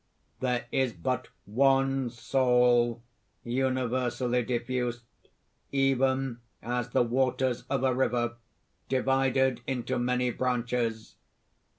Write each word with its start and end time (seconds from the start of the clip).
"There 0.39 0.65
is 0.71 0.93
but 0.93 1.27
one 1.45 2.09
soul, 2.09 3.03
universally 3.43 4.41
diffused, 4.41 5.03
even 5.71 6.39
as 6.63 6.89
the 6.89 7.03
waters 7.03 7.65
of 7.69 7.83
a 7.83 7.93
river 7.93 8.37
divided 8.89 9.61
into 9.67 9.99
many 9.99 10.31
branches. 10.31 11.17